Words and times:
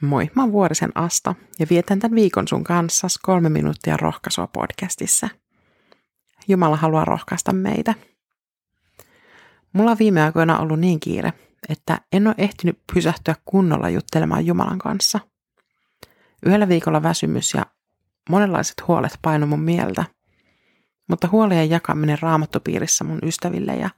Moi, 0.00 0.30
mä 0.34 0.42
oon 0.42 0.52
Vuorisen 0.52 0.92
Asta 0.94 1.34
ja 1.58 1.66
vietän 1.70 1.98
tämän 1.98 2.14
viikon 2.14 2.48
sun 2.48 2.64
kanssa 2.64 3.08
kolme 3.22 3.48
minuuttia 3.48 3.96
rohkaisua 3.96 4.46
podcastissa. 4.46 5.28
Jumala 6.48 6.76
haluaa 6.76 7.04
rohkaista 7.04 7.52
meitä. 7.52 7.94
Mulla 9.72 9.90
on 9.90 9.98
viime 9.98 10.22
aikoina 10.22 10.58
ollut 10.58 10.80
niin 10.80 11.00
kiire, 11.00 11.32
että 11.68 12.00
en 12.12 12.26
ole 12.26 12.34
ehtinyt 12.38 12.78
pysähtyä 12.94 13.34
kunnolla 13.44 13.88
juttelemaan 13.88 14.46
Jumalan 14.46 14.78
kanssa. 14.78 15.20
Yhdellä 16.46 16.68
viikolla 16.68 17.02
väsymys 17.02 17.54
ja 17.54 17.66
monenlaiset 18.30 18.88
huolet 18.88 19.18
paino 19.22 19.46
mun 19.46 19.62
mieltä, 19.62 20.04
mutta 21.08 21.28
huolien 21.32 21.70
jakaminen 21.70 22.18
raamattopiirissä 22.20 23.04
mun 23.04 23.18
ystäville 23.22 23.76
ja 23.76 23.90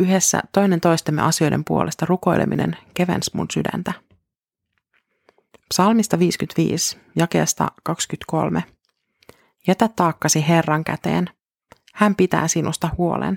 yhdessä 0.00 0.42
toinen 0.52 0.80
toistemme 0.80 1.22
asioiden 1.22 1.64
puolesta 1.64 2.06
rukoileminen 2.06 2.76
kevensi 2.94 3.30
mun 3.34 3.46
sydäntä. 3.52 3.92
Psalmista 5.74 6.18
55, 6.18 6.98
jakeesta 7.16 7.68
23. 7.82 8.64
Jätä 9.66 9.88
taakkasi 9.96 10.48
Herran 10.48 10.84
käteen. 10.84 11.30
Hän 11.94 12.14
pitää 12.14 12.48
sinusta 12.48 12.88
huolen. 12.98 13.36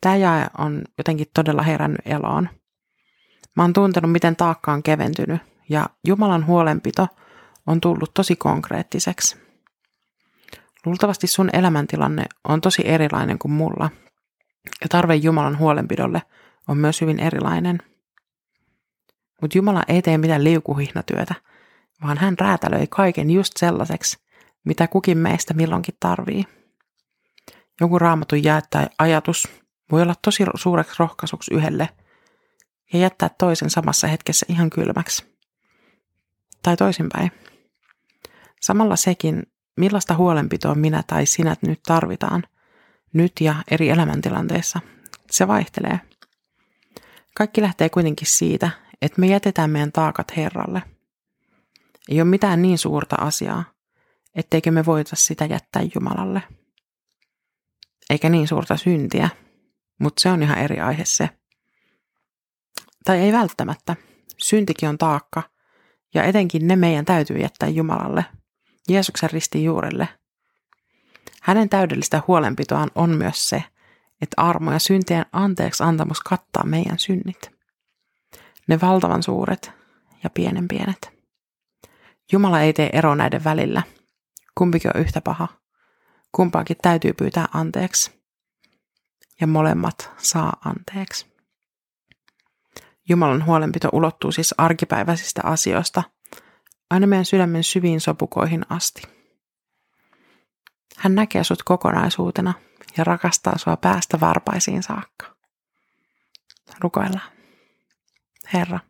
Tämä 0.00 0.16
jae 0.16 0.46
on 0.58 0.82
jotenkin 0.98 1.26
todella 1.34 1.62
herännyt 1.62 2.00
eloon. 2.04 2.48
Mä 3.56 3.62
oon 3.62 3.72
tuntenut, 3.72 4.12
miten 4.12 4.36
taakka 4.36 4.72
on 4.72 4.82
keventynyt 4.82 5.40
ja 5.68 5.88
Jumalan 6.06 6.46
huolenpito 6.46 7.08
on 7.66 7.80
tullut 7.80 8.14
tosi 8.14 8.36
konkreettiseksi. 8.36 9.36
Luultavasti 10.86 11.26
sun 11.26 11.50
elämäntilanne 11.52 12.24
on 12.48 12.60
tosi 12.60 12.82
erilainen 12.88 13.38
kuin 13.38 13.52
mulla 13.52 13.90
ja 14.80 14.88
tarve 14.88 15.14
Jumalan 15.14 15.58
huolenpidolle 15.58 16.22
on 16.68 16.76
myös 16.76 17.00
hyvin 17.00 17.20
erilainen– 17.20 17.82
mutta 19.42 19.58
Jumala 19.58 19.82
ei 19.88 20.02
tee 20.02 20.18
mitään 20.18 20.44
liukuhihnatyötä, 20.44 21.34
vaan 22.02 22.18
hän 22.18 22.38
räätälöi 22.38 22.86
kaiken 22.86 23.30
just 23.30 23.52
sellaiseksi, 23.56 24.18
mitä 24.64 24.88
kukin 24.88 25.18
meistä 25.18 25.54
milloinkin 25.54 25.94
tarvii. 26.00 26.44
Joku 27.80 27.98
raamatun 27.98 28.44
jää 28.44 28.60
tai 28.70 28.86
ajatus 28.98 29.48
voi 29.92 30.02
olla 30.02 30.14
tosi 30.22 30.44
suureksi 30.54 30.94
rohkaisuksi 30.98 31.54
yhdelle 31.54 31.88
ja 32.92 32.98
jättää 32.98 33.30
toisen 33.38 33.70
samassa 33.70 34.06
hetkessä 34.06 34.46
ihan 34.48 34.70
kylmäksi. 34.70 35.36
Tai 36.62 36.76
toisinpäin. 36.76 37.32
Samalla 38.60 38.96
sekin, 38.96 39.42
millaista 39.76 40.14
huolenpitoa 40.14 40.74
minä 40.74 41.02
tai 41.06 41.26
sinä 41.26 41.56
nyt 41.66 41.80
tarvitaan, 41.86 42.42
nyt 43.12 43.32
ja 43.40 43.54
eri 43.70 43.88
elämäntilanteissa, 43.88 44.80
se 45.30 45.48
vaihtelee. 45.48 46.00
Kaikki 47.34 47.62
lähtee 47.62 47.88
kuitenkin 47.88 48.28
siitä, 48.28 48.70
että 49.02 49.20
me 49.20 49.26
jätetään 49.26 49.70
meidän 49.70 49.92
taakat 49.92 50.36
Herralle. 50.36 50.82
Ei 52.08 52.20
ole 52.20 52.28
mitään 52.28 52.62
niin 52.62 52.78
suurta 52.78 53.16
asiaa, 53.16 53.64
etteikö 54.34 54.70
me 54.70 54.86
voita 54.86 55.16
sitä 55.16 55.44
jättää 55.44 55.82
Jumalalle. 55.94 56.42
Eikä 58.10 58.28
niin 58.28 58.48
suurta 58.48 58.76
syntiä, 58.76 59.28
mutta 59.98 60.22
se 60.22 60.30
on 60.30 60.42
ihan 60.42 60.58
eri 60.58 60.80
aihe 60.80 61.04
se. 61.04 61.30
Tai 63.04 63.18
ei 63.18 63.32
välttämättä. 63.32 63.96
Syntikin 64.38 64.88
on 64.88 64.98
taakka, 64.98 65.42
ja 66.14 66.24
etenkin 66.24 66.68
ne 66.68 66.76
meidän 66.76 67.04
täytyy 67.04 67.36
jättää 67.36 67.68
Jumalalle, 67.68 68.24
Jeesuksen 68.88 69.30
ristin 69.30 69.64
juurelle. 69.64 70.08
Hänen 71.42 71.68
täydellistä 71.68 72.22
huolenpitoaan 72.28 72.90
on 72.94 73.10
myös 73.10 73.48
se, 73.48 73.64
että 74.22 74.42
armo 74.42 74.72
ja 74.72 74.78
syntien 74.78 75.26
anteeksi 75.32 75.82
antamus 75.82 76.20
kattaa 76.20 76.66
meidän 76.66 76.98
synnit 76.98 77.55
ne 78.68 78.80
valtavan 78.80 79.22
suuret 79.22 79.72
ja 80.24 80.30
pienen 80.30 80.68
pienet. 80.68 81.16
Jumala 82.32 82.60
ei 82.60 82.72
tee 82.72 82.90
eroa 82.92 83.16
näiden 83.16 83.44
välillä. 83.44 83.82
Kumpikin 84.54 84.90
on 84.94 85.00
yhtä 85.00 85.20
paha. 85.20 85.48
Kumpaakin 86.32 86.76
täytyy 86.82 87.12
pyytää 87.12 87.48
anteeksi. 87.54 88.22
Ja 89.40 89.46
molemmat 89.46 90.10
saa 90.16 90.56
anteeksi. 90.64 91.36
Jumalan 93.08 93.44
huolenpito 93.44 93.88
ulottuu 93.92 94.32
siis 94.32 94.54
arkipäiväisistä 94.58 95.40
asioista 95.44 96.02
aina 96.90 97.06
meidän 97.06 97.24
sydämen 97.24 97.64
syviin 97.64 98.00
sopukoihin 98.00 98.66
asti. 98.68 99.02
Hän 100.96 101.14
näkee 101.14 101.44
sut 101.44 101.62
kokonaisuutena 101.62 102.54
ja 102.96 103.04
rakastaa 103.04 103.58
sua 103.58 103.76
päästä 103.76 104.20
varpaisiin 104.20 104.82
saakka. 104.82 105.36
Rukoillaan. 106.80 107.35
Herra, 108.52 108.80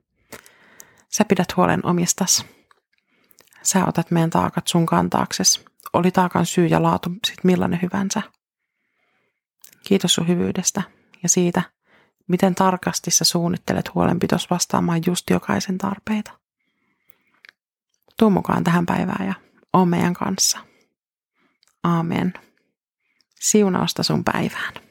sä 1.08 1.24
pidät 1.24 1.56
huolen 1.56 1.86
omistas. 1.86 2.46
Sä 3.62 3.84
otat 3.86 4.10
meidän 4.10 4.30
taakat 4.30 4.66
sun 4.66 4.86
kantaakses. 4.86 5.64
Oli 5.92 6.10
taakan 6.10 6.46
syy 6.46 6.66
ja 6.66 6.82
laatu 6.82 7.10
sit 7.26 7.44
millainen 7.44 7.82
hyvänsä. 7.82 8.22
Kiitos 9.86 10.14
sun 10.14 10.28
hyvyydestä 10.28 10.82
ja 11.22 11.28
siitä, 11.28 11.62
miten 12.28 12.54
tarkasti 12.54 13.10
sä 13.10 13.24
suunnittelet 13.24 13.94
huolenpitos 13.94 14.50
vastaamaan 14.50 15.02
just 15.06 15.30
jokaisen 15.30 15.78
tarpeita. 15.78 16.38
Tuu 18.18 18.30
mukaan 18.30 18.64
tähän 18.64 18.86
päivään 18.86 19.26
ja 19.26 19.34
oo 19.72 19.84
meidän 19.84 20.14
kanssa. 20.14 20.58
Aamen. 21.84 22.34
Siunausta 23.40 24.02
sun 24.02 24.24
päivään. 24.24 24.85